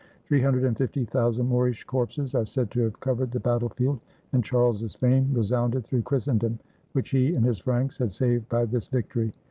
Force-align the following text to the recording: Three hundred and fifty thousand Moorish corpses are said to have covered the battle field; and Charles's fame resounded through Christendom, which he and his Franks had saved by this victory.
Three 0.25 0.41
hundred 0.41 0.63
and 0.63 0.75
fifty 0.75 1.05
thousand 1.05 1.45
Moorish 1.45 1.83
corpses 1.83 2.33
are 2.33 2.43
said 2.43 2.71
to 2.71 2.79
have 2.79 2.99
covered 2.99 3.29
the 3.29 3.39
battle 3.39 3.69
field; 3.69 3.99
and 4.33 4.43
Charles's 4.43 4.95
fame 4.95 5.31
resounded 5.31 5.85
through 5.85 6.01
Christendom, 6.01 6.57
which 6.93 7.11
he 7.11 7.35
and 7.35 7.45
his 7.45 7.59
Franks 7.59 7.99
had 7.99 8.11
saved 8.11 8.49
by 8.49 8.65
this 8.65 8.87
victory. 8.87 9.31